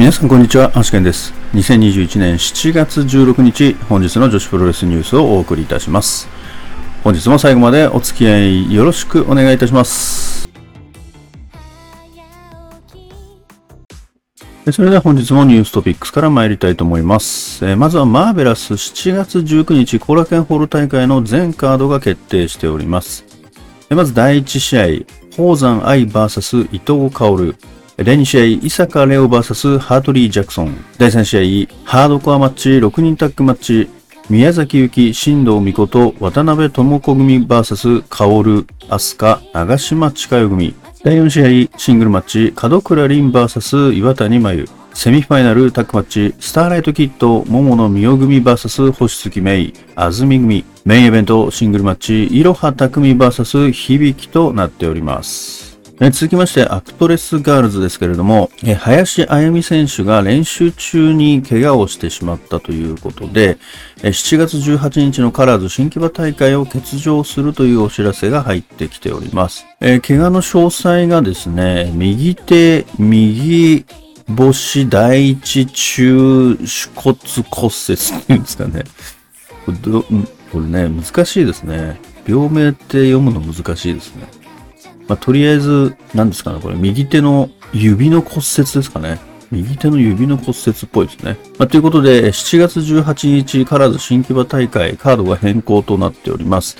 [0.00, 1.34] 皆さんこんにちは、アシケンです。
[1.52, 6.26] 2021年7月16日、本日の女子プロレスニュースをお送りいたします。
[7.04, 10.48] 本日も最後までお付き合いよろしくお願いいたします。
[14.72, 17.62] それでは本日もニューストピックスから参りたいと思います。
[17.66, 23.26] えまずはマーベラス7月19日コラケンホール大会の全カードが決定しております。
[23.90, 27.54] えまず第1試合、宝山愛 VS 伊藤薫。
[28.02, 30.74] 第2試合、伊坂レオ VS ハートリー・ジャクソン。
[30.96, 33.90] 第3試合、ハードコアマッチ6人タッグマッチ。
[34.30, 40.74] 宮崎ゆき、新藤美琴、渡辺智子組 VS 薫、飛鳥、長島千佳代組。
[41.04, 44.68] 第4試合、シングルマッチ、門倉凛 VS 岩谷真由。
[44.94, 50.64] セミファイナルタッグマッチ、スターライトキッド、桃野美代組 VS 星月芽衣、安住組。
[50.86, 55.69] メインイベント、シングルマッチ、いろはたくみ VS 響となっております。
[56.02, 63.58] え続きまして、アクトレスガールズですけれども、え林あゆみ選手が練習中に怪我をしてしまったということで、
[64.02, 69.66] え7月18日のカラーズ新木場大会を欠場するというお知らせが入ってきております。
[69.82, 73.84] え怪我の詳細がですね、右手、右
[74.26, 77.18] 母指第一中手骨
[77.50, 78.84] 骨折っていうんですかね。
[80.50, 82.00] これね、難しいですね。
[82.26, 84.39] 病名って読むの難しいですね。
[85.10, 89.18] まあ、とりあえず、何ですかね、これ、右手の指の骨折ですかね。
[89.50, 91.36] 右手の指の骨折っぽいですね。
[91.58, 96.76] まあ、ということで、7月18日、カラーズ新木場大会、カードが変更となっております。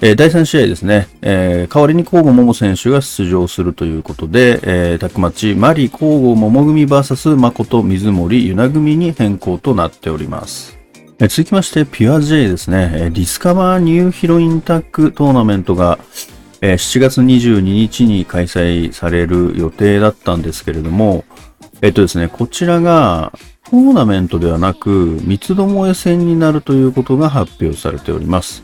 [0.00, 10.78] えー第3試合ですね、えー代わりに交互桃選手が出場するということで、えータッグマッチ、マリ交互桃組 VS 誠水森ゆな組に変更となっております。
[11.18, 16.00] えー続きまして、 PURE-J ですね、えディスカバーニューヒロインタッグトーナメントが、
[16.62, 21.24] えー7月22日に開催される予定だったんですけれども、
[21.82, 23.32] えっとですね、こちらが
[23.64, 28.62] トーナメントではなく、三つどもえ戦になるということが発表されております。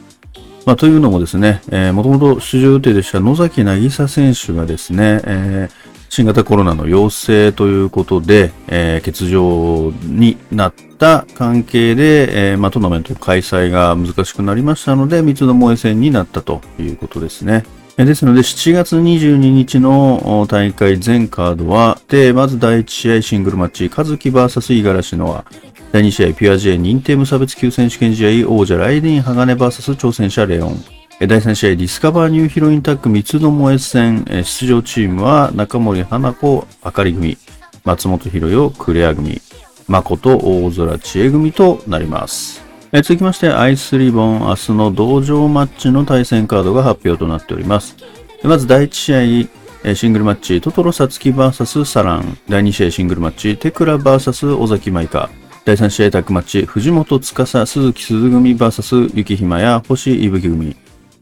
[0.65, 1.61] まあ、というのもですね、
[1.93, 17.65] もともと出場予定でした野崎渚選手がですね、えー新型コロナの陽性ということで、えー欠場になった関係で、えーまあ、トーナメント開催が難しくなりましたので、三つどもえ戦になったということですね。
[18.05, 25.45] ですので、7月22日の大会全カードは、で、まず第1試合シングルマッチ、和樹 VS 五十嵐ノア。
[25.91, 30.77] 第2試合、ピュア J 認定無差別級選手権試合、王者ライディーン鋼 VS 挑戦者レオン。
[31.19, 34.25] 第3試合、ディスカバーニューヒロインタッグ三つどもえ戦。
[34.45, 37.37] 出場チームは、中森花子、あかり組、
[37.85, 39.41] 松本博代、クレア組、
[39.89, 42.68] 誠、大空知恵組となります。
[42.91, 47.97] え続きまして、アイスリボン、明日の道場マッチの対戦カードが発表となっております。
[48.43, 49.49] まず第1試
[49.85, 52.39] 合、シングルマッチ、トトロサツキ VS サラン。
[52.49, 55.29] 第2試合シングルマッチ、テクラ VS 尾崎舞香。
[55.67, 60.75] 第3試合タッグマッチ、藤本司、鈴木鈴組 VS 雪ひまや星いぶき組。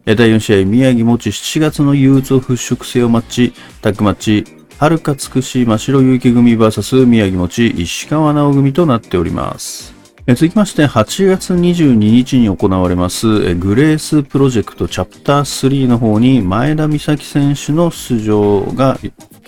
[0.05, 3.53] 第4試合、宮城もち7月の憂鬱を払拭せよマッチ、
[3.83, 4.45] タッグマッチ、
[4.79, 9.96] はるかつくし真白ゆき組 VS 宮城もち石川直組となっております。
[10.35, 18.99] 続きまして、8月22日に行われます、グレースプロジェクトチャプター3の方に前田美咲選手の出場が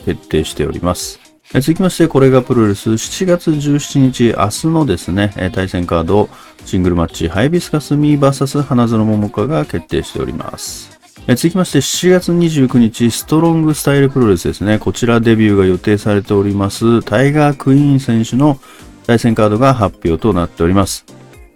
[0.05, 1.19] 決定しております。
[1.53, 6.29] 続きまして、これがプロレス7月17日、明日のですね、対戦カード、
[6.65, 10.97] シングルマッチ、ハイビスカスミー VS 花園桃香が決定しております。
[11.27, 14.79] 続きまして、7月29日、ストロングスタイルプロレスですね。
[14.79, 18.61] こちらデビューが予定されております、タイガークイーン選手の
[19.09, 21.07] 対戦カードが発表となっております。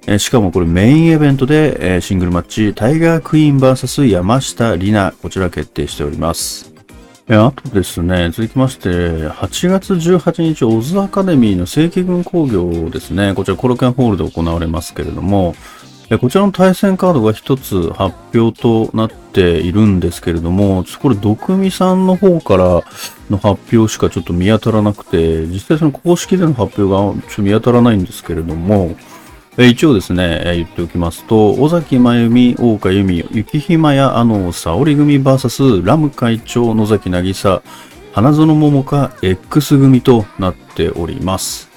[0.06, 6.72] えしかもこれメインイベントで、えシングルマッチ、タイガークイーン VS 山下里奈、こちら決定しております。
[7.28, 15.54] えあとですね、続きまして、8月18日、オズアカデミーの正規軍工業ですね、こちらコロケンホールで行われますけれども、
[16.18, 22.64] こちらの対戦カードが一つ発表となっているんですけれども、これ、ドクミさんの方から
[23.30, 28.96] の発表しかちょっと見当たらなくて、実際その公式での発表がちょっと見当たらないんですけれども、
[29.58, 37.62] え一応ですね、え言っておきますと、尾崎真由美、大岡由美、雪ひまやあの沙織組 VS ラム会長、野崎渚、
[38.12, 41.70] 花園桃香 X 組となっております。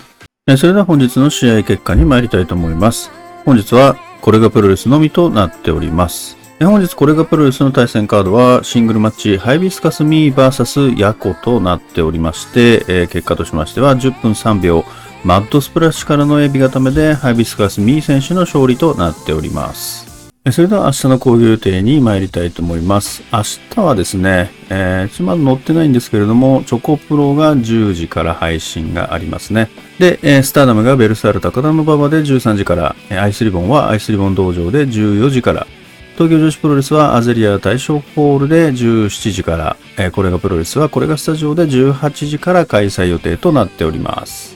[0.57, 3.11] それでは本日の試合結果に参りたいと思います。
[3.45, 6.35] 本日はこれがプロレスのみとなっております。
[6.59, 14.83] 本日これがプロレスの対戦カードはシングルマッチハイビスカスミー VS ヤコとなっておりまして、えー結果としましては10分3秒
[15.23, 20.04] マッドスプラッシュからのエビ固めでハイビスカスミー選手の勝利となっております。
[20.51, 23.23] それでは明日の講義予定に参りたいと思います。
[23.33, 29.71] 明日はですね、えー、まだ載ってないんですけれども、チョコプロが10時から配信がありますね。
[29.97, 35.65] で、えー、スターダムがベルサール高田馬場で13時から、アイスリボンはアイスリボン道場で14時から、
[36.13, 44.55] 東京女子プロレスはアゼリア大賞ホールで17時から、えー、これがプロレスはこれがスタジオで18時から開催予定となっております。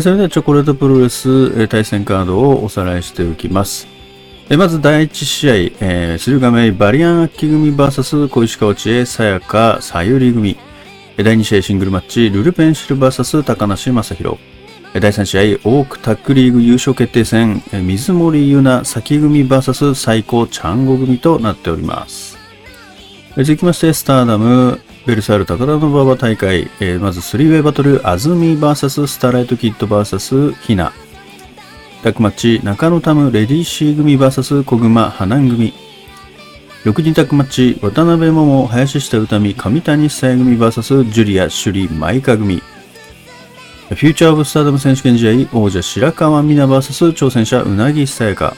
[0.00, 3.95] それではチョコレートプロレス、対戦カードをおさらいしておきます。
[4.48, 10.56] まず第1試合、えー、駿河メイバリアン秋組 VS 小石川知恵さやかさゆり組。
[11.16, 14.38] 第2試合シングルマッチ、ルルペンシル VS 高梨正宏。
[14.92, 22.38] 第3試合、オークタックリーグ優勝決定戦、水森優奈先組 VS 最高チャンゴ組となっております。
[23.36, 30.92] 続きまして、スターダム、ベルサール高田の馬場大会、えー、まず3ウェイバトル、アズミ VS スターライトキッド VS ヒナ。
[32.06, 35.72] タックマッチ、中野タムレディーシー組 VS 小熊花組。
[36.84, 42.62] 6人タックマッチ、渡辺桃林下歌美上谷久也組 VS ジュリア首里舞香組。
[43.88, 48.54] フューチャーオブスターダム選手権試合、王者白川美奈 VS 挑戦者うなぎさやか。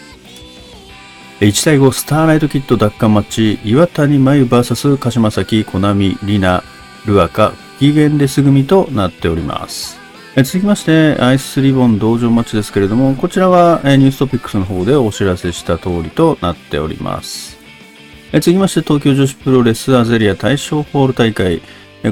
[1.40, 6.62] 1対5スターライトキット奪還マッチ、岩谷真由 VS 鹿島崎、小波、里奈、
[7.06, 9.97] ルアカ、不機嫌です組となっております。
[10.44, 17.58] 続きまして、アイスリボン道場マッチですけれども、こちらはニューストピックスの方でお知らせした通りとなっております。
[18.32, 21.60] 続きまして、東京女子プロレスアゼリア大賞ホール大会。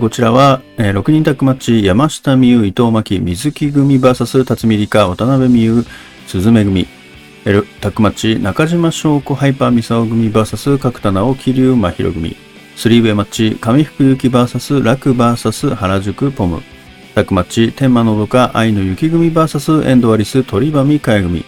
[0.00, 5.84] こちらは、6人タッグマッチ、山下美優、伊藤真希、水木組 VS 辰巳理香、渡辺美優、
[6.26, 6.88] 鈴芽組。
[7.44, 12.36] タッグマッチ、中島翔子、ハイパーミサオ組 VS 角田直樹流真宙組。
[12.74, 16.60] スリーウェイマッチ、上福幸 VS 楽 VS 原宿ポム。
[17.16, 21.46] タクマッチ、天満のどか、愛の雪組 VS エンドアリス、鳥羽美香組。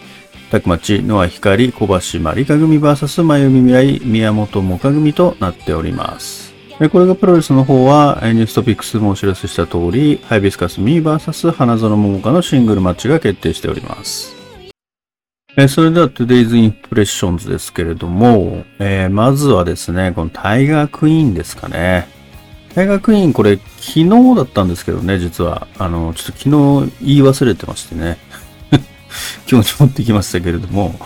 [0.51, 6.55] タクマッチ、ノア光、小橋まりか組 VS 真由美未来、宮本もか組となっております。
[6.91, 14.35] これがプロレスの方は、ニューストピックスもお知らせした通り、ハイビスカスミー VS 花園桃香のシングルマッチが決定しております。
[15.69, 22.17] それでは Today's Impressions ですけれども、えー、まずはですね、このタイガークイーンですかね。
[22.75, 25.67] 大学院これ昨日だったんですけどね、実は。
[25.79, 28.19] あの、ちょっと昨日言い忘れてましてね。
[29.51, 30.99] 今日持ってきましたけれども、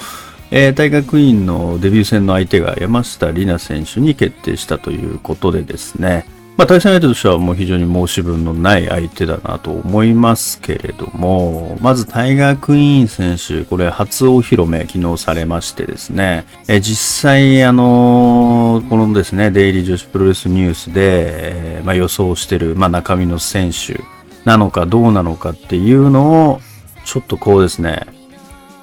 [0.50, 6.26] えー、大学院のデビュー戦の相手が山下里奈選手に決定したということでですね。
[6.62, 24.00] まあ、対戦相手としてはもう非常に申し分のない相手だなと思いますけれども、まずタイガークイーン選手、これ初お披露目昨日されましてですね、え実際あのこのですね、デイリー女子プロレスニュースで、えまあ、予想してる、まあ、中身の選手
[24.44, 26.61] なのかどうなのかっていうのを、
[27.05, 28.06] ちょっとこうですね、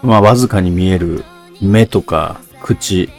[0.03, 1.23] まあ、わずかに見える
[1.61, 3.09] 目とか口、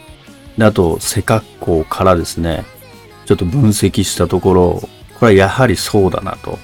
[0.60, 2.66] あと背格好からですね、
[3.30, 4.80] ちょっと分析したところ、
[5.20, 6.58] これはやはりそうだなと。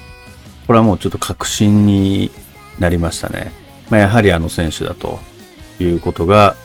[0.66, 2.32] これはもうちょっと確信に
[2.80, 3.52] なりましたね。
[3.88, 5.20] まあ、やはりあの選手だと
[5.78, 6.56] いうことが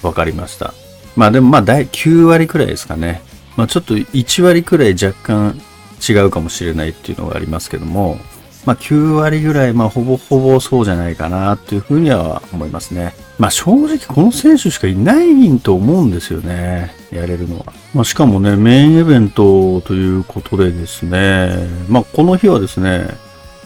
[0.00, 0.74] 分かりました。
[1.16, 3.20] まあでもまあ9割くらいですかね。
[3.56, 5.60] まあちょっと1割くらい若干
[6.08, 8.20] 違うかもしれないっていうのがありますけども、
[8.66, 13.14] まあ、9割ぐらい、まあ、ほぼほぼそうじゃないかなっていうふうには思いますね。
[13.38, 16.90] まあ、正直この選手しかいないと思うんですよね。
[17.12, 17.72] やれるのは。
[17.94, 23.06] まあ、しかもね、メインイベントということでですね、まあ、この日はですね、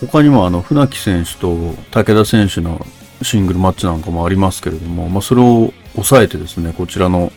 [0.00, 1.56] 他にもあの、船木選手と
[1.90, 2.84] 武田選手の
[3.22, 7.32] シングルマッチなんかもありますけれども、まあ、それを抑えてですね、こちらの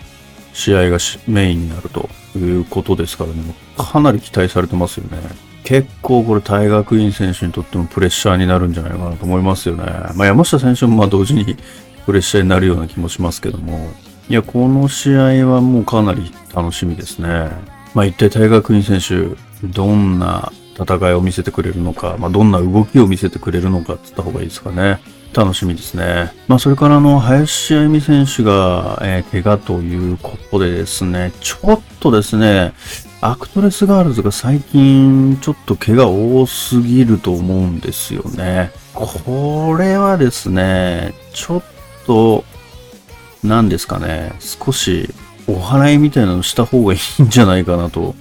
[0.54, 0.98] 試合が
[1.28, 3.36] メインになるということですからね、
[3.78, 5.18] かなり期待されてますよね。
[5.64, 9.84] 結構これ大学院選手にとってもプレッシャーになるんじゃないかなと思いますよね。
[10.16, 11.58] まあ、山下選手もまあ同時に
[12.06, 13.90] プレッシャーになるような気もしますけども。
[14.30, 17.50] いや、この試合はもうかなり楽しみですね。
[17.94, 19.36] まあ一体大学院選手、
[19.68, 25.00] どんな戦いを見せてくれるのか、まあどんな動きを見せてくれるのかって言った方がいいですかね。
[25.34, 26.32] 楽しみですね。
[26.48, 32.74] まあ、それからあの、林歩美選手が、えー、怪我ということでですね、ちょっとですね、
[33.26, 38.70] アクトレスガールズが最近ちょっと怪我多すぎると思うんですよね。
[38.94, 41.64] これはですね、ちょっ
[42.06, 42.44] と、
[43.42, 45.10] 何ですかね、少し
[45.48, 48.14] お祓いみたいなのした方がいいんじゃないかなと、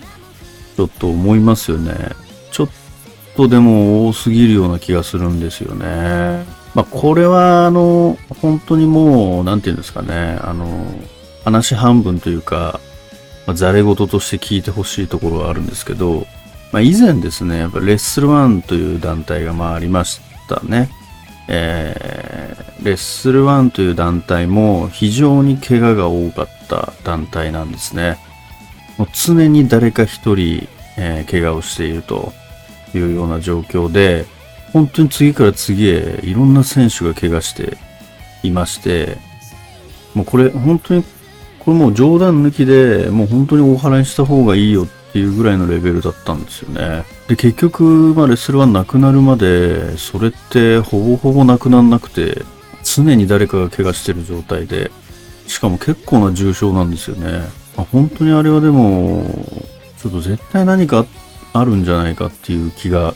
[0.77, 2.11] ちょっと思いますよね。
[2.53, 2.69] ちょっ
[3.37, 6.47] とでも多すぎるような気がするんですよね。
[6.77, 10.87] まあ、これは、あの、本当にもう、なんていうんですかね、あの、
[11.45, 12.79] 話半分というか、
[13.47, 16.27] まあ、ざれ言として聞いてほしいところはあるんですけど、
[16.73, 20.89] まあ、以前ですね、やっぱレッスルワンという団体がまあありましたね。
[21.49, 28.19] えー、レッスル1という団体も非常に怪我が多かった団体なんですね。
[28.97, 32.33] もう常に誰か一人、えー、怪我をしていると
[32.95, 34.25] いうような状況で、
[34.73, 37.77] 本当に次から次へいろんな選手が怪我して
[38.43, 39.19] いまして、
[40.15, 41.05] もうこれ本当に、
[41.65, 47.05] これもう冗談抜きでもう本当に大払いした方がいいよっていうぐらいのレベルだったんですよね。
[47.29, 47.85] で、結局、
[48.17, 52.43] まあレッスル1なくなるまで、それってほぼほぼなくなんなくて、
[52.83, 54.91] 常に誰かが怪我してる状態で、
[55.47, 57.43] しかも結構な重傷なんですよね。
[57.77, 59.25] まあ、本当にあれはでも、
[59.99, 61.07] ちょっと絶対何か
[61.53, 63.15] あるんじゃないかっていう気が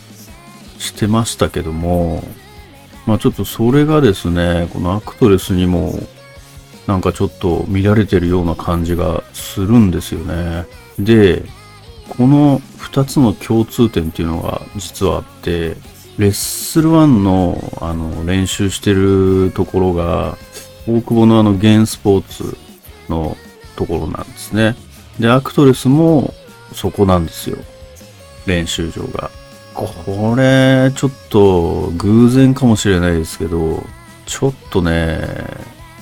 [0.79, 2.23] してましたけども、
[3.07, 5.99] まあちょっとそれがですね、このアクトレスにも
[6.87, 10.67] なんかちょっと見られてるような感じがするんですよね。
[10.99, 11.43] で、
[12.09, 15.77] この2つの共通点っていうのが実はあって、
[16.19, 20.37] レッスル1のあの練習してるところが、
[20.87, 22.57] 大久保のあのゲンスポーツ
[23.09, 23.37] の
[23.75, 24.77] ところなんですね。
[25.19, 26.33] で、アクトレスも
[26.73, 27.59] そこなんですよ。
[28.47, 29.31] 練習場が。
[29.75, 33.83] これ、ちょっと偶然かもしれないですけど、
[34.25, 35.21] ちょっとね、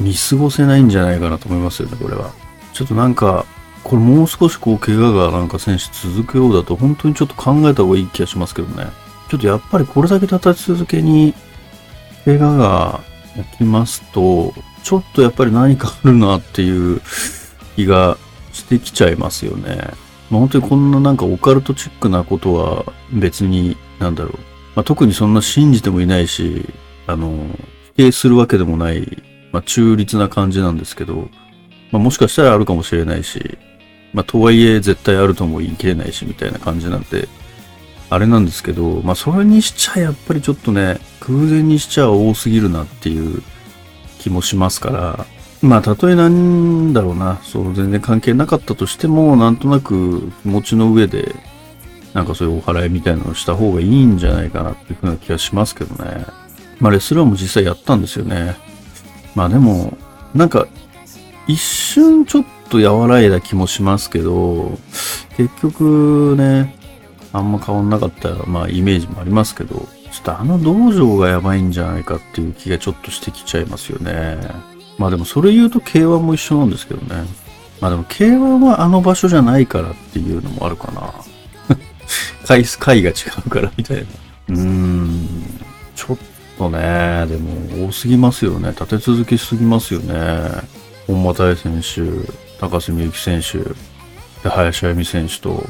[0.01, 2.33] 見過ごせないんじゃないかなと思いますよね、これは。
[2.73, 3.47] ちょっとなんか、
[3.83, 8.89] これもう少しこう、怪我がなんか選手続くようだと、本当にちょっと考えた方がいい気がしますけどね。
[9.29, 11.35] ちょっとやっぱりこれだけ立ち続けに、
[12.25, 13.01] 怪我が
[13.53, 17.01] 起きますと、ちょっとやっぱり何かあるなっていう
[17.77, 18.19] 気が
[18.53, 19.77] してきちゃいますよね。
[20.31, 24.39] まあ、本当にこんななんかオカルトチックなことは別に、なんだろう。
[24.75, 26.67] まあ、特にそんな信じてもいないし、
[27.07, 27.47] あの、
[27.97, 29.23] 否定するわけでもない、
[29.55, 31.29] まあ、中立な感じなんですけど、
[31.93, 33.57] まあ、もしかしたらあるかもしれないし、
[34.13, 37.29] まあ、とはいえ絶対あるとも言い切れないし、みたいな感じなんで、
[38.11, 43.45] あれなんですけど、まあ、それにしちゃやっぱりちょっとね、空前にしちゃ多すぎるなっていう
[44.19, 45.25] 気もしますから、
[45.63, 51.33] まあ、たとえなんだろうな、そう、全然関係なかったとしても、なんとなく気持ちの上で、
[52.13, 56.27] なんかそういうお払いみたいなのをした方がいいんじゃないかなっていうふうな気がしますけどね。
[56.81, 58.74] まあ、レスラーも実際やったんですよね。
[59.35, 59.97] まあでも、
[60.35, 60.67] なんか、
[61.47, 64.79] 一瞬ちょっと和らいだ気もしますけど、
[65.37, 66.77] 結局ね、
[67.33, 74.39] あんま変わんなかった、まあイメージもありますけど、ちょっとあの道場がやばいんじゃないかっていう気がちょっとしてきちゃいますよね。
[74.97, 77.25] まあでもそれ言うと K1 も一緒なんですけどね。
[77.81, 81.13] まあでも K1 はあの場所じゃないからっていうのもあるかな。
[82.47, 83.15] 回数、回が違
[83.45, 84.03] うからみたいな。
[84.51, 85.34] うーん。
[86.59, 88.71] とね、でも多すぎますよね。
[88.71, 90.15] 立て続けすぎますよね。
[91.07, 92.03] 本間大選手、
[92.61, 93.59] 高須美幸選手、
[94.43, 95.65] で林あゆみ選手と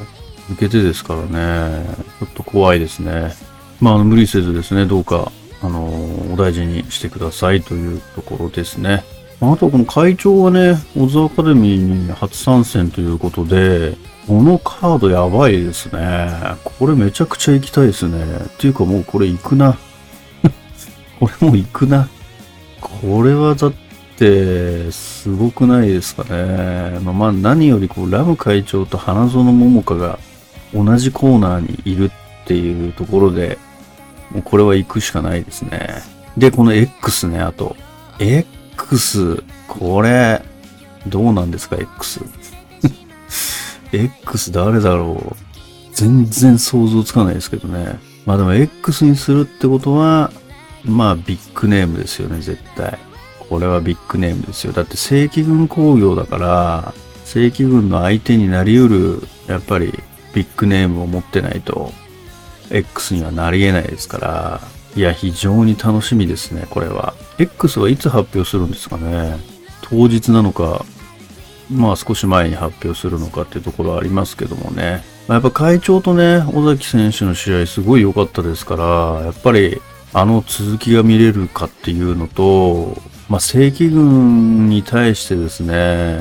[0.50, 1.84] 受けてですからね。
[2.20, 3.32] ちょっと怖いですね。
[3.80, 5.86] まあ無理せずですね、どうかあの、
[6.32, 9.04] お大事にしてくださいというところですね。
[9.40, 16.28] あとはこの会長がね、オズアカデミーに初参戦ということで、このカードやばいですね。
[16.64, 18.24] これめちゃくちゃ行きたいですね。
[18.44, 19.76] っていうかもうこれ行くな。
[21.20, 22.08] これも行くな。
[22.80, 23.72] これはだっ
[24.16, 26.98] て、すごくないですかね。
[27.00, 30.18] まあ、まあ、何よりこう、ラム会長と花園桃香が
[30.74, 32.10] 同じコーナーにいる
[32.44, 33.58] っていうところで、
[34.30, 36.02] もうこれは行くしかないですね。
[36.36, 37.76] で、この X ね、あと。
[38.18, 40.42] X、これ、
[41.06, 42.32] どうなんですか、X？X
[44.52, 45.36] 誰だろう？
[45.92, 47.98] 全然想像つかないですけどね。
[48.26, 50.32] まあでも X にするってことは、
[50.84, 52.98] まあビッグネームですよね、絶対。
[53.48, 54.72] これはビッグネームですよ。
[54.72, 59.92] だって正規軍工業だから、正規軍の相手になりうる、やっぱり
[60.34, 61.92] ビッグネームを持ってないと
[62.70, 64.60] X にはなり得ないですから、
[64.96, 67.14] いや、非常に楽しみですね、これは。
[67.38, 69.38] X はいつ発表するんですかね？
[69.82, 70.84] 当日なのか、
[71.70, 75.02] まあ少し前に発表するのかっていうところはありますけどもね。
[75.26, 79.80] まあ、やっぱ会長とね、尾崎選手の試合すごい良かったですから、やっぱり
[80.14, 82.96] あの続きが見れるかっていうのと、
[83.28, 86.20] まあ正規軍に対してですね、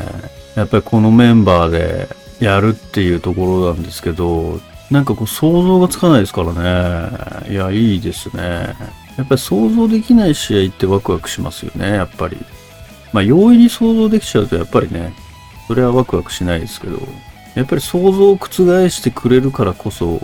[0.56, 2.10] やっぱりこのメンバーで
[2.40, 4.60] やるっていうところなんですけど、
[4.90, 6.54] なんかこう想像がつかないですから
[7.46, 7.52] ね。
[7.52, 8.76] いや、いいですね。
[9.18, 12.38] やっぱり想像できない試合ってワクワクしますよね、やっぱり。
[13.12, 15.14] まあ、容易に想像できちゃうとやっぱりね、
[15.68, 17.00] それはワクワクしないですけど、
[17.54, 20.20] やっぱり想像を覆してくれるからこそ、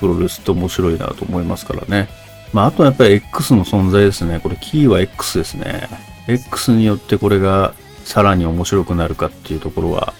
[0.00, 2.08] プロレスって面白いなと思いますからね。
[2.52, 4.40] まあ、あとはやっぱり X の存在ですね。
[4.40, 5.88] これキーは X ですね。
[6.28, 7.74] X によってこれが
[8.04, 10.14] さらに面白くなるかっていうところは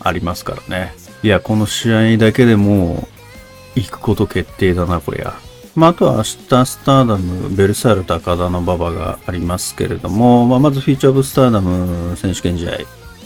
[0.00, 0.92] ありますからね。
[1.22, 3.08] いや、この試合だけでも
[3.74, 5.34] 行くこと決定だな、こりゃ。
[5.74, 6.26] まあ、あとは明日
[6.66, 12.72] スターダム、ベルサール高田の馬場がありますけれども、まあ、まずフィーチャーブスターダム選手権試合。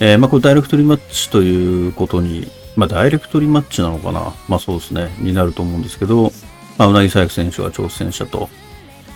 [0.01, 5.15] えー、まあ、これダイレクトリマッチということに、まあ、ダイレクトリマッチなのかなまあ、そうですね。
[5.19, 6.33] になると思うんですけど、
[6.77, 8.49] まあ、うなぎさやく選手が挑戦者と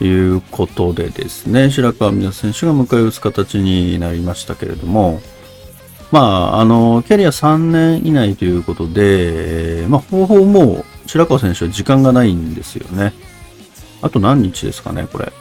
[0.01, 5.21] いうことでですね、白川美奈選手が迎え撃つ形になりましたけれども、
[6.11, 13.13] まあ、あの、キャリア3年以内ということで、まあ、方法も白川選手は時間がないんですよね。
[14.01, 15.31] あと何日ですかね、これ。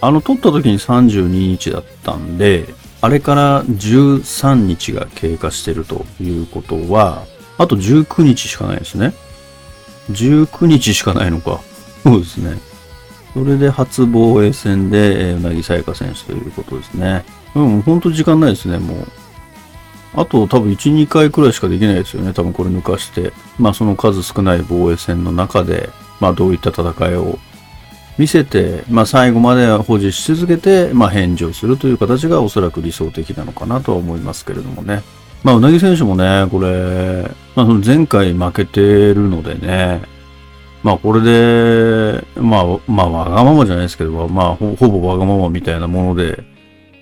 [0.00, 7.24] あの、取った時に32日だったんで、あれから13日が経過してるということは、
[7.58, 9.14] あと19日しかないですね。
[10.10, 11.60] 19日しかないのか。
[12.02, 12.58] そうですね。
[13.34, 17.24] それで初防衛戦で、え、うなぎさやか選手ということですね。
[17.54, 19.06] うん、ほんと時間ないですね、もう。
[20.14, 22.32] あと多分1、2回くらいしかできないですよね。
[22.32, 23.32] 多分これ抜かして。
[23.58, 27.38] まあその数少ない防衛戦の中で、まあどういった戦いを
[28.16, 35.02] 見せて、まあ最後まで保持し続けて、まあ返事をするという形がおそらく理想的なのかなとは思いますけれどもね。
[35.42, 40.02] まあうなぎ選手もね、これ、まあその前回負けてるのでね、
[40.82, 46.42] まあこれで、まあ、まあわがままじゃないですけど、まあほぼわがままみたいなもので、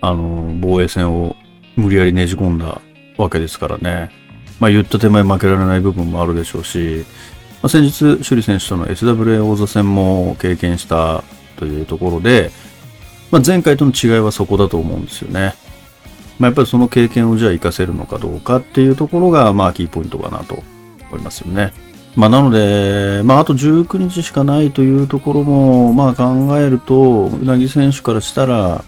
[0.00, 1.36] あの、防衛戦を
[1.76, 2.80] 無理やりねじ込んだ
[3.16, 4.10] わけですからね。
[4.60, 7.04] まあ言った手前負けられない部分もあるでしょうし、
[7.62, 11.24] まあ、先日、首里選手との SWA 王座戦も経験した
[11.56, 12.50] というところで、
[13.30, 15.54] まあ、前回との違いはそこだと思うんですよね。
[16.38, 20.62] まあ、やっぱりその経験をじゃあ活かせるのかどうかっていうところが、まあ、キーポイントかなと
[21.10, 21.72] 思いますよね。
[22.14, 28.84] まあ、なので、まあ、あと19日しかないというところも、まあ、考えると、うなぎ選手からしたら、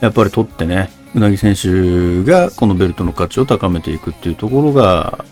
[0.00, 5.24] やっぱり取ってね、うなぎ選手がこのベルトの価値を高めていくっていうところが、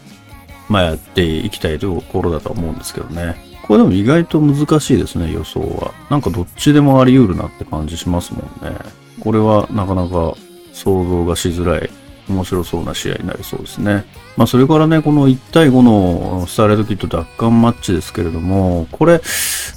[0.69, 3.37] まあ、やっていきたいところだと思うんですけどね。
[3.63, 5.93] これでも意外と難しいですね、予想は。
[6.11, 8.77] なんかどっちでもあり得るなって感じしますもんね。
[9.21, 10.35] これはなかなか
[10.73, 11.91] 想像がしづらい、
[12.29, 14.05] 面白そうな試合になりそうですね。
[14.37, 19.21] まあ、それからね、この1対5のスターレッドキット奪還マッチですけれども、これ、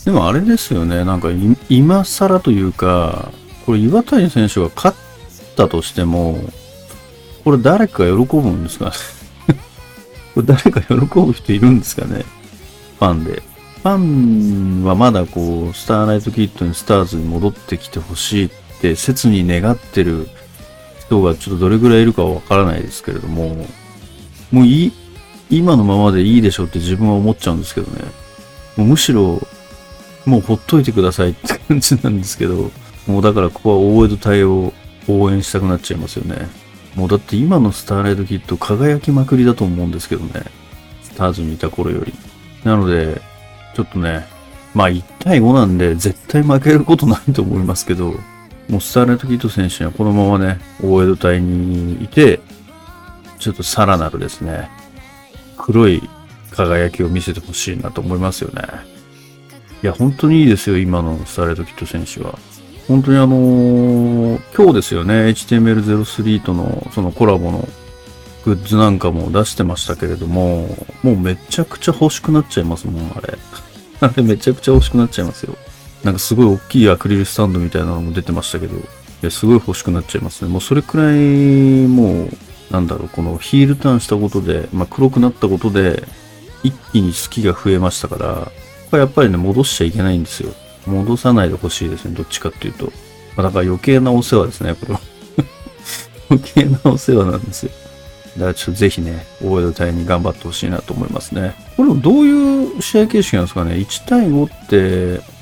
[0.06, 1.30] でもあれですよね、なんか
[1.70, 3.32] 今更というか、
[3.66, 4.98] これ岩谷選手が勝っ
[5.56, 6.40] たとしても、
[7.44, 8.92] これ誰か喜ぶんですか
[10.34, 12.26] これ誰か喜ぶ人いるんですかね
[13.00, 13.44] ファンで。
[13.84, 18.50] ファンはまだこう、スターナイトキッドにスターズに戻ってきてほしいっ
[18.82, 20.28] て切に願ってる
[21.08, 23.68] 人がちょっとどれぐらいいるかわからないですけれども、
[24.52, 24.94] もういい、
[25.50, 28.04] 今のままでいいでしょうって自分は思っちゃうんですけどね。
[28.78, 29.42] もうむしろ、
[30.26, 32.72] もうほっといてくださいって感じなんですけど、
[33.08, 34.74] もうだからここは大江戸隊を
[35.08, 36.48] 応援したくなっちゃいますよね。
[36.96, 40.46] もうだって今のスターライトキッド輝きまくりだと思うんですけどね。
[41.04, 42.14] スターズにいた頃より。
[42.64, 43.22] なので、
[43.76, 44.26] ちょっとね、
[44.74, 48.16] まあ1対5なんで絶対負けることないと思いますけど、
[48.70, 52.40] もうスターライトキッド選手にはこのままね、大江戸隊にいて、
[53.40, 54.70] ちょっとさらなるですね、
[55.58, 56.02] 黒い
[56.52, 58.64] 輝きを見せてほしいなと思いますよね。
[59.84, 62.38] いや、本当にいいですよ、今のスターライトキッド選手は。
[62.88, 67.68] 本当にあのー、今日ですよね、HTML03 とのそのコラボの
[68.46, 70.68] グッズなんかも出してましたけれども、
[71.04, 73.38] もうめちゃくちゃ欲しくなっちゃいますもん、あれ。
[74.02, 75.56] あれめちゃくちゃ欲しくなっちゃいますよ。
[76.06, 78.80] なんかすごい大きいアクリルスタンドみたいなのも出てましたけど、い
[79.24, 80.52] や、すごい欲しくなっちゃいますね。
[80.52, 82.30] もうそれくらい、もう、
[82.70, 86.04] なんだろう、このヒールターンしたことで、まあ、黒くなったことで、
[86.64, 88.52] 一気に好きが増えましたから、
[88.92, 90.54] これやっぱりね、戻しちゃいけないんですよ。
[90.86, 92.86] 戻さないでほしいですね、どっちかっていうと。
[93.36, 95.02] まあ、だから余計なお世話ですね、これは。
[96.30, 97.72] 余計なお世話なんですよ。
[98.36, 101.56] だからちょっとぜひね、大江戸隊に頑張ってほしいなと思いますね。
[101.78, 105.36] これもどういう試合形式なんですかね ?1 対5って、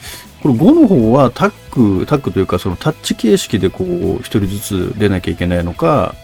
[0.43, 6.15] これ5の方はタック、タックというかそのタッチ形式でこう、1人ずつ出なきゃいけないのか、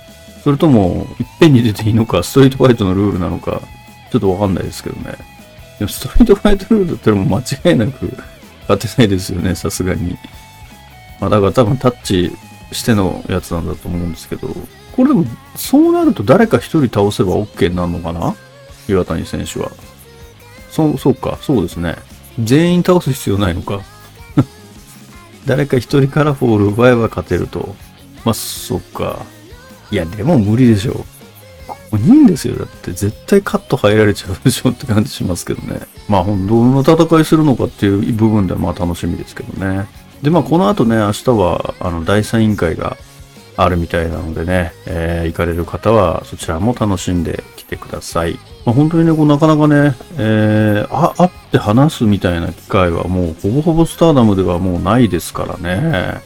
[0.43, 3.61] それとも、いっぺんに出ていいのか、ストリートファイトのルールなのか、
[4.11, 5.15] ちょっとわかんないですけどね。
[5.79, 8.11] でもストリートファイトルールだったらもう間違いなく
[8.67, 10.17] 勝てないですよね、さすがに。
[11.21, 12.35] まあだから多分タッチ
[12.73, 14.49] してのやつなんだと思うんですけど、
[14.97, 18.35] これでも、そうなると誰か一人倒せば OK になるのかな？
[18.89, 19.71] 岩谷選手は。
[20.71, 21.95] そう、そうか、そうですね。
[22.43, 23.81] 全員倒す必要ないのか。
[25.49, 27.73] 誰か一人からフォール奪えば勝てると。
[28.23, 29.25] まあ、そっか。
[29.89, 31.03] いや、でも無理でしょ。
[31.91, 32.55] 5人ですよ。
[32.55, 35.79] だって絶対カット入られちゃうでしょって感じしますけどね。
[36.07, 39.87] まあ、どの戦いするのかっていう部分ではまあ楽しみですけどね。
[40.21, 42.95] で、まあ、この後ね、明日は、あの、第三委員会が
[43.57, 48.37] あるみたいなのでね、えー、行かれる方はそちらも楽しんできてください。
[48.69, 56.21] まあ、本当にね、こうなかなかね、えー、あ、会って話すみたいな機会はもうほぼほぼスターダムではもうないですからね。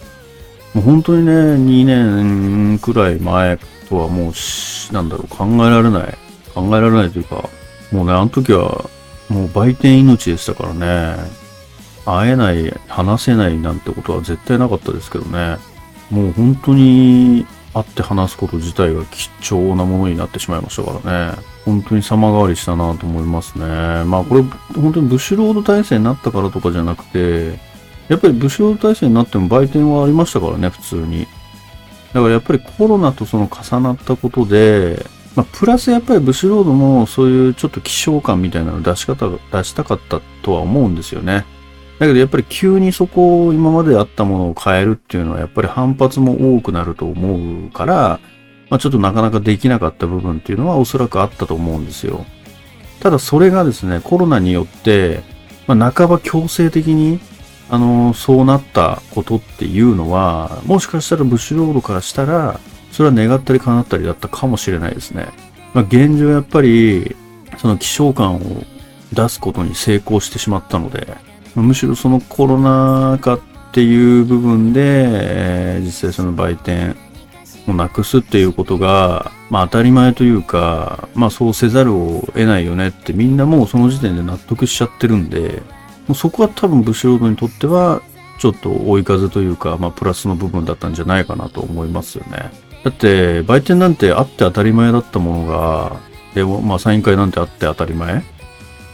[0.73, 6.17] もう本当にね、2年くらい前とはもう、なんだろう、考えられない。
[6.53, 7.47] 考えられないというか、
[7.93, 8.89] もうね、あの時は
[9.29, 11.15] もう売店命でしたからね。
[12.06, 15.60] 会えない、話せないなんてことは絶対なかったですけどね。
[16.10, 21.53] もう本当に会って話すこと自体が貴重なものになってしまいましたからね。
[21.65, 23.65] 本当に様変わりしたなと思いますね。
[24.06, 24.43] まあこれ
[24.76, 27.60] 本当にブッシュロード体制になったからとかじゃなくて、
[28.10, 31.28] やっぱりブッシュロード体制になっても売店はありましたからね、普通に。
[32.13, 41.45] だからやっぱりコロナとその重なったことで、まあ、プラスやっぱりブッシュロードもそういうちょっと希少感みたいなの出し方、出したかったとは思うんですよね。
[41.97, 48.19] だけどやっぱり急にそこを今まであったものを変えるっていうのはやっぱり反発も多くなると思うから、
[48.69, 52.26] まあ、ちょっとなかなかできなかった部分っていうのはおそらくあったと思うんですよ。
[52.99, 55.21] ただそれがですね、コロナによって、
[55.67, 57.19] まあ、半ば強制的に、
[57.69, 62.60] あの、そうなったことっていうのは、もしかしたらブッシュロードからしたら、
[62.91, 65.28] それは願ったり叶ったりだったかもしれないですね。
[65.73, 67.15] まあ、現状やっぱり、
[67.58, 68.63] その希少感を
[69.13, 71.15] 出すことに成功してしまったので、
[71.56, 73.39] むしろそのコロナ禍っ
[73.73, 76.95] ていう部分で、えー、実際その売店
[77.67, 85.62] をなくすっていうことが、まあ当たり前というか、まあそうせざるを得ないよねってみんなもうその時点で納得しちゃってるんで、
[86.08, 88.02] もうそこは多分ブシロードにとっては、
[88.39, 92.52] ちょっと追い風というか、まあプラスの部分だったんじゃないかなと思いますよね。
[92.84, 95.95] だって、売店なんてあって当たり前だったものが、
[96.34, 98.23] でも、まあサイン会なんてあって当たり前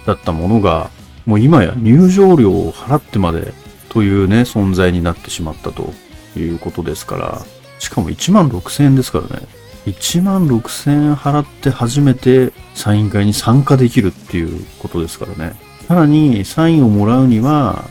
[0.05, 0.91] だったものが、
[1.25, 3.53] もう今や入場料を払ってまで
[3.89, 5.93] というね、存在になってしまったと
[6.37, 7.41] いうことですから、
[7.79, 9.47] しかも1万6000円ですからね。
[9.85, 15.55] 1万6000円払って初めてサイン会に参加できるっていうことですからね。
[15.87, 17.85] さらにサインをもらうには、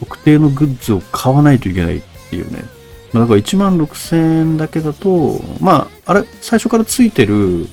[0.00, 2.64] 特定のグッズを買わないといけないっていうね。
[3.12, 7.68] だから1万6000円だけだと、まあ、あれ、最初からついてる、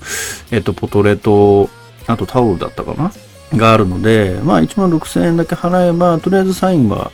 [0.51, 1.69] えっと、ポトレと、
[2.05, 3.11] あとタオルだったかな？
[3.57, 7.11] があるので、まあ1万6000円だけ払えば、とりあえずサインは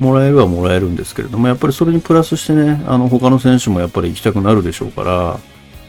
[0.00, 5.38] もらえるはもらえるんですけれども、やっぱりそれにプラスしてね、あの他の選手もやっぱり行きたくなるでしょうから、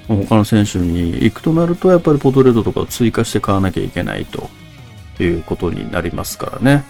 [0.07, 4.49] 他の選手に行くとなると、やっぱりポトレードとかを追加して買わなきゃいけないと
[5.23, 6.83] いうことになりますからね。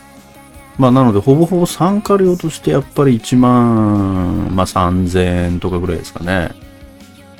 [0.79, 6.49] まあなので、ほぼほぼ参加料としてやっぱり1万、まあ3000円とかぐらいですかね。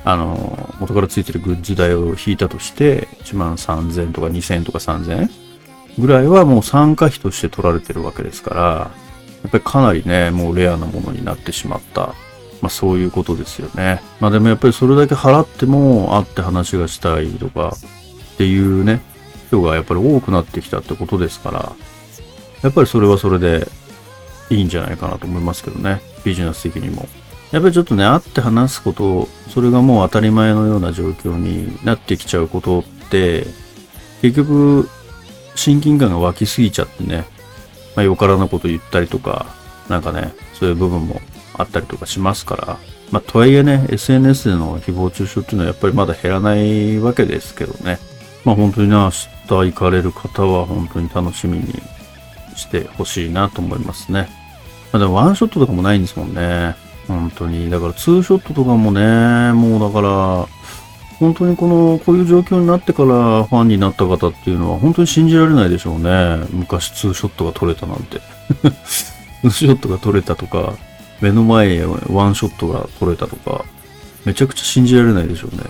[0.03, 5.29] あの、元からついてるグッズ代を引いたとして、1万3000円とか2000とか3000
[5.97, 8.91] ぐらいはもう参加費として取られてるわけですから、
[9.43, 12.13] やっぱりかなりね、もうレアなものになってしまった。
[12.61, 14.01] まあそういうことですよね。
[14.19, 17.75] まあでもやっぱりそれだけ払っても会って話がしたいとか
[18.33, 19.01] っていうね、
[19.47, 21.73] 人がやっぱり多くなってきたってことですから、
[22.61, 23.67] やっぱりそれはそれで
[24.49, 26.01] いいんじゃないかなと思いますけどね。
[26.23, 27.07] ビジネス的にも。
[27.51, 33.45] やっぱりちょっとね、会って話すこと、それがもう当たり前のような状況になってきちゃうことって、
[34.21, 34.87] 結局、
[35.55, 37.25] 親近感が湧きすぎちゃってね、
[38.01, 39.45] まあ、よからぬこと言ったりとか、
[39.87, 41.21] なんかね、そういう部分も
[41.53, 42.77] あったりとかしますから、
[43.11, 47.99] まあ、とはいえね、SNS での誹謗中傷っていうのはやっぱりまだ減らないわけですけどね。
[48.43, 51.65] まあ本当にな、明日行かれる方は本当に楽しみに
[52.55, 54.29] してほしいなと思いますね。
[54.91, 56.75] まあでもワンショットとかもないんですもんね。
[57.07, 57.69] 本当に。
[57.69, 60.47] だからツーショットとかもね、もうだから、
[61.21, 66.47] 本当にこの、こういう状況になってからファンになった方っていうのは本当に信じられないでしょうね。
[66.49, 68.19] 昔ツーショットが撮れたなんて。
[69.43, 70.73] ツーショットが撮れたとか、
[71.21, 73.63] 目の前へワンショットが撮れたとか、
[74.25, 75.63] めちゃくちゃ信じられないでしょうね。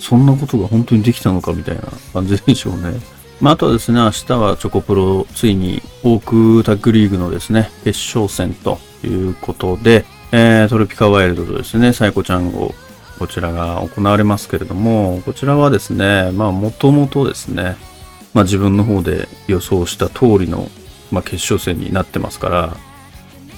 [0.00, 1.82] そんなことが本当にできたのかみたいな
[2.14, 2.98] 感じでしょうね。
[3.42, 12.74] まあ、あとはですね、明日はチョコプロ、ついにオークタッグリーグのですね、決勝戦ということで、えー、トロピカワイルドとですね、サイコちゃん号、
[13.18, 17.76] こちらが行われますけれども、こちらはですね、まあ、もともとですね、
[18.34, 20.68] まあ、自分の方で予想した通りの、
[21.10, 22.76] まあ、決勝戦になってますから、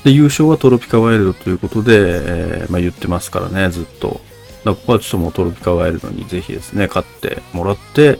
[0.05, 4.21] で、優勝はトロピカワイルドということで、えー、まあ、言ってますからね、ずっと。
[4.65, 8.19] だここはちょっともうトロピカワイルドにぜひですね、勝ってもらって、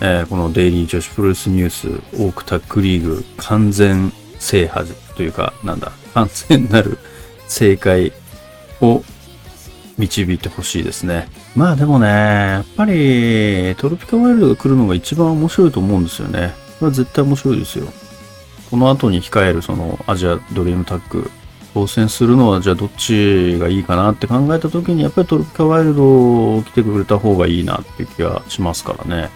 [0.00, 1.88] えー、このデイリー女子プロレスニュース
[2.20, 4.86] オークタックリーグ完全制覇
[5.16, 6.98] というか、なんだ、完全なる
[7.46, 8.12] 正解
[8.80, 9.02] を
[9.98, 11.28] 導いてほしいですね。
[11.54, 16.54] まあでもね、やっぱりトロピカワイルドが来るのが一番面白いと思うんですよね。
[16.78, 17.86] これは絶対面白いですよ。
[18.70, 21.30] この後に控えるそのアジアドリームタッグ
[21.74, 29.30] 挑戦するのはじゃあどっちがいいかなって考えた時にやっぱりトロピカワイルドを来てくれた方がいいなっていう気がしますからね。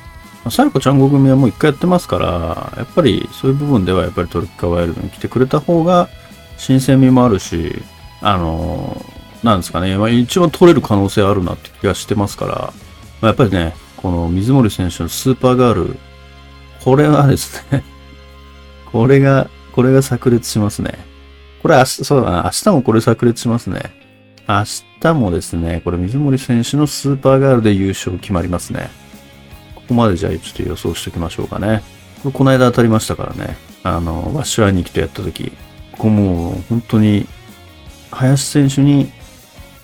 [0.50, 6.08] サイコちゃんご組はもう一回やってますから、やっぱりそういう部分ではやっぱりトロピカワイルドに来てくれた方が
[6.56, 7.82] 新鮮味もあるし、
[8.20, 9.04] あの
[9.42, 12.72] なんですかね、まあ、一番取れる可能性あるなって気がしてますから、ま
[13.22, 15.96] あ、やっぱりね、この水森選手のスーパーガール、
[16.84, 17.82] これはですね
[18.92, 20.98] これが、これが炸裂しますね。
[21.62, 23.80] これ明日、そうだな、明日もこれ炸裂しますね。
[24.48, 24.64] 明
[25.00, 28.90] 日もですね、これ水森選手のスーパーガールで優勝決まりますね。
[29.74, 31.82] ここまでじゃあちょっと予想しておきましょうかね。
[32.22, 33.56] これこの間当たりましたからね。
[33.82, 35.52] あの、ワッシュアイに来てやった時、
[35.92, 37.26] ここもう本当に、
[38.10, 39.10] 林選手に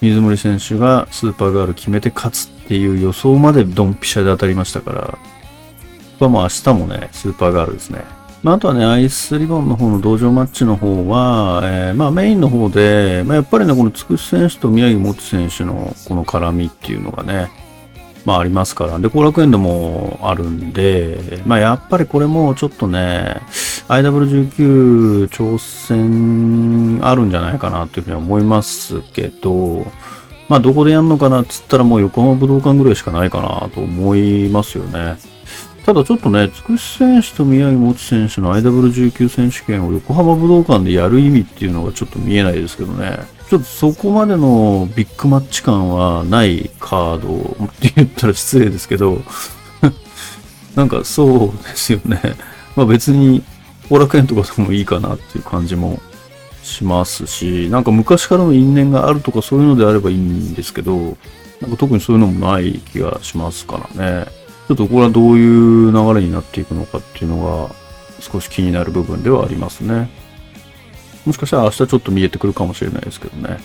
[0.02, 8.02] 水森選手がスーパーガール決めて勝つっていう予想までドンピシャで当たりましたから、まあ明日もね、スーパーガールですね。
[8.42, 17.50] まあ、あとはね、アイスリボンの方の道場マッチの方は、えー、まあメインの方で、まあ、やっぱりね、このつくし選手と宮城元選手のこの絡みっていうのがね、
[18.24, 18.98] まあありますから。
[18.98, 23.40] で、後楽園でもあるんで、まあやっぱりこれもちょっとね、
[23.88, 29.86] IW19 挑戦あるんじゃないかなというふうに思いますけど、
[30.48, 35.16] まあどこでやるのかなっつったらもう横浜武道館ぐらいしかないかなと思いますよね。
[35.84, 43.18] ただちょっとね、つくし選手と宮城元選手の IW19 選手権を横浜武道館でやる意味っていうのがちょっと見えないですけどね。
[43.52, 49.18] ちょっとそこまでのビッグマッチ感はないカードって言ったら失礼ですけど
[50.74, 52.18] なんかそうですよね。
[52.76, 53.42] まあ別に
[53.90, 56.00] 後楽園とかでもいいかなっていう感じも
[56.62, 61.18] しますし、なんか昔からの因縁があるとかそういうのであればいいんですけど、
[61.60, 64.26] なんか特にそういうのもない気がしますからね。
[64.68, 67.74] ちょっとこれはどういう流れになっていくのかっていうのが
[68.18, 70.21] 少し気になる部分ではありますね。
[71.26, 73.58] もしかしたら明日ちょっと見えてくるかもしれないですけどね。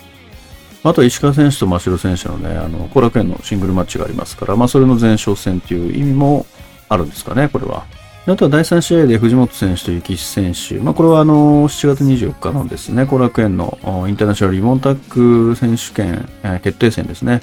[0.84, 6.46] あとは石川選手と真城選手のね、あの、後楽園のシングルマッチがありますから、まあそれの前哨戦っていう意味も
[6.88, 7.86] あるんですかね、これは。
[8.28, 10.76] あとは第3試合で藤本選手と幸志選手。
[10.84, 17.42] まあこれはあの、7月24日のですね、後楽園のインターナショナルリボンタック選手権、え、決定戦ですね。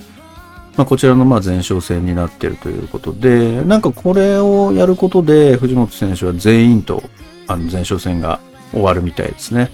[0.77, 7.03] まあ、こちらのま前哨戦になっているということで、なんかこれをやることで、藤本選手は全員と
[7.47, 8.41] あの前哨戦が
[8.73, 9.71] 終わるみたいですね。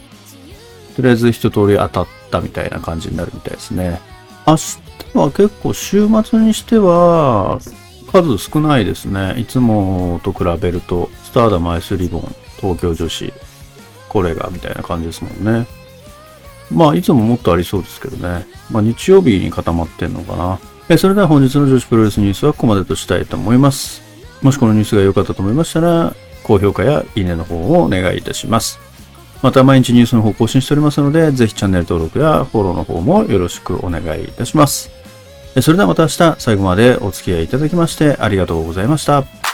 [1.01, 4.01] とりあえず一通り当たったみたいな感じになるみたいですね。
[4.47, 7.59] 明日は結構週末にしては
[8.13, 9.35] 数少ないですね。
[9.39, 13.33] いつもと比べると、スターダムアイスリボン、東京女子、
[14.09, 15.67] これがみたいな感じですもんね。
[16.71, 18.47] まあ、いつももっとありそうですけどね。
[18.71, 20.59] まあ、日曜日に固まってんのかな。
[20.89, 24.03] えそれでは本日の女子プロレスニュースはここまでとしたいと思います。
[24.43, 28.90] もしこのニュースが良かったと思いましたら、高評価やいいねの方をお願いいたします。
[29.43, 34.91] また毎日ニュースの方更新しておりますので、ぜひチャンネル登録やフォローの方もよろしくお願いいたします。
[35.61, 39.50] それではまた明日最後までお付き合いいただきましてありがとうございました。